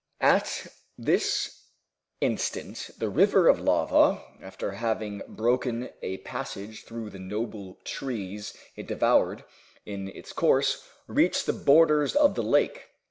At 0.23 0.65
this 0.97 1.65
instant 2.21 2.89
the 2.97 3.07
river 3.07 3.47
of 3.47 3.59
lava, 3.59 4.23
after 4.41 4.71
having 4.71 5.21
broken 5.27 5.91
a 6.01 6.17
passage 6.17 6.85
through 6.85 7.11
the 7.11 7.19
noble 7.19 7.77
trees 7.83 8.55
it 8.75 8.87
devoured 8.87 9.43
in 9.85 10.07
its 10.07 10.33
course, 10.33 10.83
reached 11.05 11.45
the 11.45 11.53
borders 11.53 12.15
of 12.15 12.33
the 12.33 12.41
lake. 12.41 12.87